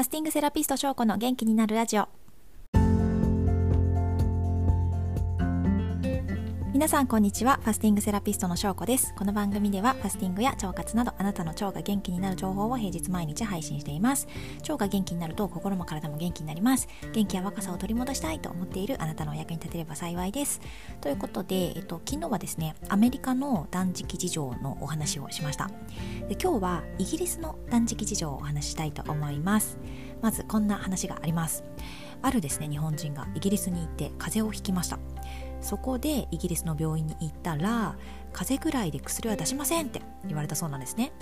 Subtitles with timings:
[0.00, 2.08] ファスティングセラピスト翔子の元気になるラジオ。
[6.80, 7.60] 皆さんこんにちは。
[7.62, 9.14] ファスティングセラピストの翔子です。
[9.14, 14.26] この番組ではファスティングや腸活などあなたの腸が元気になる情報を平日毎日配信しています。
[14.62, 16.88] 腸が元気になると心も体も元気になります。
[17.12, 20.62] 元気や若さを取り戻したいと思っているあなたのお役に立てれば幸いです。
[21.02, 25.68] ということで、えっと、昨日はですねアメリカの断食事情のお話をしました。
[26.30, 29.76] で今日はイギリスの断食事情をお話ししたいと思います。
[30.22, 31.62] まずこんな話があります。
[32.22, 34.98] あるですね日本人がイギリスに行って風邪をひきました。
[35.60, 37.96] そこでイギリスの病院に行ったら
[38.32, 41.12] 風邪ぐらいで薬は出しませんって言われたそうなんですね。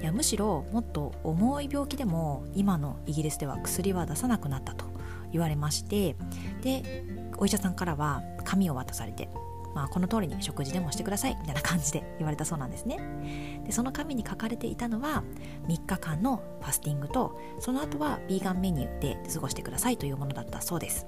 [0.00, 4.86] いやむしろもっと重い病気でも今のイギリスでは薬は出さなくなったと
[5.30, 6.16] 言われまして
[6.60, 7.04] で
[7.38, 9.28] お医者さんからは紙を渡されて
[9.74, 13.62] まあ、この通りに食事でもしてくださいみたいな感じで言われたそうなんですね。
[13.64, 15.22] でその紙に書かれていたのは
[15.66, 21.06] 3日間のファスティングとその後はヴィーガンメニューで過ごしてくださいというものだったそうです。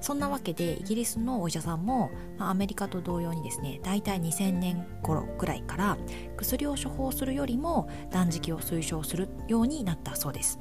[0.00, 5.98] そんなわけでイギリスのお医者さんも、まあ、アメリカと同様にですね大体2000年頃ぐらいから
[6.36, 10.58] 薬を処方するよりも断食を推奨するようになったそうです。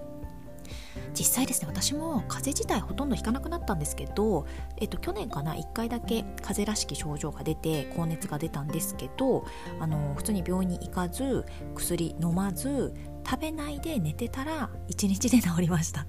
[1.17, 4.45] 実際ですね私も風邪自体ほとんどひかなくなったんですけど、
[4.77, 9.45] えっと、去年かな1回だけ風邪らしき症状が出て高熱が出たんですけど
[9.79, 12.93] あの普通に病院に行かず薬飲まず
[13.25, 16.05] 食べないで寝てたら1日で治りました。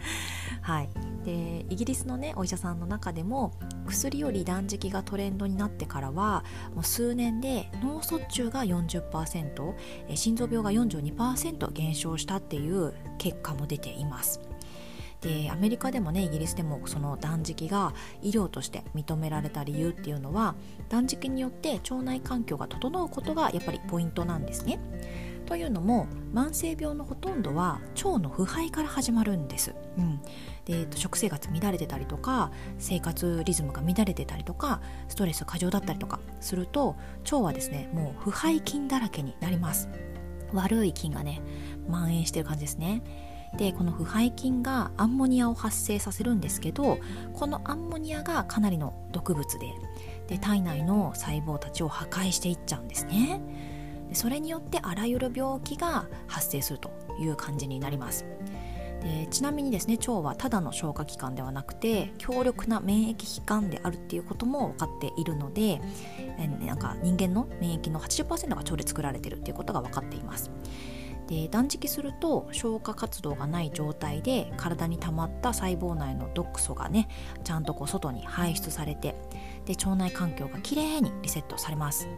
[0.62, 1.07] はい。
[1.24, 3.52] でイギリスのねお医者さんの中でも
[3.86, 9.74] 薬より断食がトレンドになってからはもう数年で脳卒中が40%
[10.14, 14.40] 心臓病が42%減少したっていう結果も出ています。
[15.20, 20.54] でアメリカでもねイギリスでもその断食が医療として認められた理由っていうのは
[20.88, 24.78] 断食によって腸内環境が整うことがやっぱりポイントなんですね。
[25.48, 30.20] というのも慢性病のほとんどは腸の腐敗から始まるんです、うん、
[30.66, 39.88] で食生活乱れてたりとか生活リズムが乱れてたりとかストレス過剰だったりとかすると腸はですねもう腐敗菌だらけになります。
[40.52, 41.42] 悪い菌がね
[41.88, 43.02] 蔓延してる感じですね。
[43.56, 46.98] でこの腐敗菌がアンモニアを発生させるんですけど
[47.32, 49.72] このアンモニアがかなりの毒物で
[50.26, 53.40] で体内の細胞たちを破壊していっちゃうんですね。
[54.12, 58.24] それによってあらゆる病気が発生するという感じになります。
[59.02, 65.80] でちなみにですね腸はただの消化器官ではなくて強力な免疫器官であるっていうことも分かっているので
[66.60, 70.50] なんか人間の免疫の80%が腸で作られてるっていうことが分かっています。
[71.28, 77.06] で断食すると消化活動がない状態で体に溜まった細胞内の毒素がね
[77.44, 79.14] ちゃんとこう外に排出されて
[79.66, 82.08] で腸内環境がきれいにリセットされます。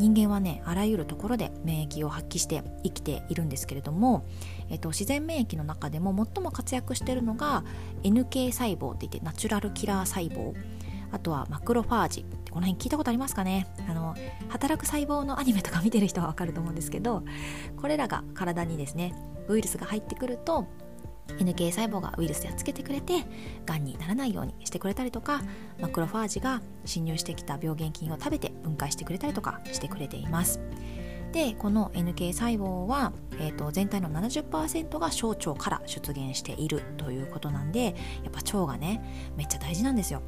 [0.00, 4.24] 人間はねあらゆるところで免疫を発揮して生きているんですけれども、
[4.68, 7.64] えっと、自然免疫の中でも最も活躍しているのが
[8.02, 10.54] NK 細胞っていってナチュラルキラー細胞。
[11.12, 12.24] あとはマクロファージ。
[12.50, 13.66] この辺聞いたことありますかね？
[13.88, 14.14] あの
[14.48, 17.24] 働く細胞のアニメとか見てる人はわかると思うんですけど
[17.80, 19.12] これらが体にですね
[19.48, 20.66] ウイルスが入ってくると
[21.38, 23.24] NK 細胞がウイルスやっつけてくれて
[23.66, 25.42] がんにならないようにしてくれたりとか
[25.80, 30.60] マクロファージが侵入してきた病原菌を食べて分解してくれたりとかしてくれています。
[31.32, 40.22] でこの NK 細胞は、えーと、全体の70%が小腸から出現しているということなんでやっぱ腸がねめっちゃ大事なんですよ。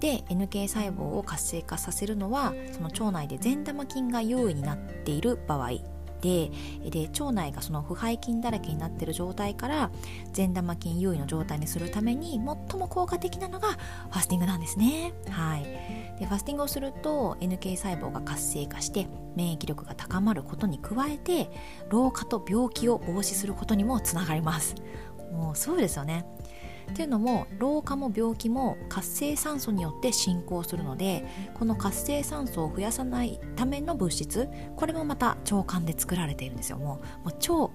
[0.00, 5.72] で NK 細胞を活性化させるのはその腸内で善玉菌が優位になっている場合
[6.20, 6.50] で
[6.90, 9.90] で腸内がその腐敗菌だらけになっている状態から
[10.32, 12.40] 善玉菌優位の状態にするために最
[12.78, 15.12] も効果的なのがファスティングなんですね。
[15.28, 15.64] はい、
[16.18, 21.50] でファスティングをすると NK 細胞が活性化して免疫力が高まることに加えて
[21.88, 24.74] 老化と病気を防止することにもつながります。
[25.32, 26.26] もうそうですよね
[26.90, 31.24] っていうのも老化も病気も活性酸素によって進行するので
[31.54, 36.78] この活性酸素を増やさないための物質これもまた腸管で作られているんですよ。
[36.78, 37.68] もうもう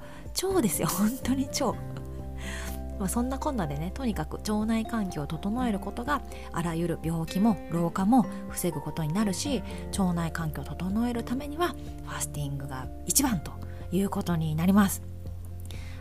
[0.43, 0.87] 腸腸ですよ。
[0.91, 1.73] 本当に腸。
[2.99, 9.63] まあそんなこんなでねとにかく腸内環境を整えることがあらゆる病気も老化も防ぐことになるし
[9.97, 13.51] 腸内環境を整えるためにはファスティングが一番と
[13.91, 15.01] いうことになります。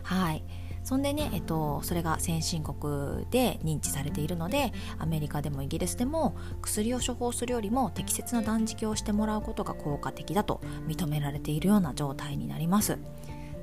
[0.03, 0.43] はい。
[0.85, 12.99] そんでね、えっと、それが先進国で認知されているのでアメリカでもイギリスでも薬を処方するよりも適切な断食をしてもらうことが効果的だと認められているような状態になります。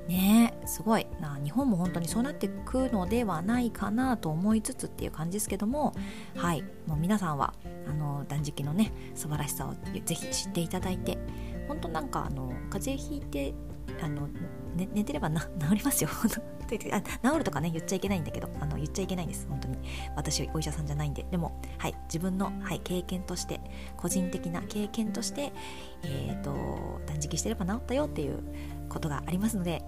[0.07, 5.93] ねすごいな日本も本当にそうなっていくのではないかなと思いつつっていう感じですけども
[6.35, 7.53] はいもう皆さんは
[7.87, 11.17] あの断食のね素晴らしさをぜひ知っていただいて
[11.69, 13.53] 本当なんかあの風邪ひいて
[14.01, 14.27] あの、
[14.75, 16.09] ね、寝てればな 治りますよ。
[16.69, 19.77] 治るとかね言っちゃいけないんだけどあの言っちゃいけないんです本当に。
[20.15, 21.25] 私お医者さんじゃないんで。
[21.29, 23.59] でもはい自分の、はい、経験として
[23.97, 25.53] 個人的な経験として
[26.03, 28.43] えっ、ー、と断食してれば治ったよっていう
[28.89, 29.83] ことがありますので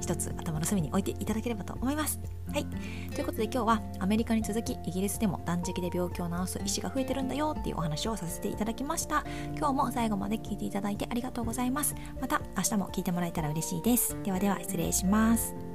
[0.00, 2.20] 一つ頭の隅に置いていただければと思います。
[2.52, 2.66] はい。
[3.14, 9.24] ということで今日はアメリカに続きイギリスでも断食で病気を治す医師が増えてるんだよっていうお話をさせていただきました。
[9.56, 11.94] 今日も最後まで聞いていただいてありがとうございます。
[12.20, 14.16] また明日も聞いてもらえたら嬉しいです。
[14.22, 15.69] ではでは失礼します。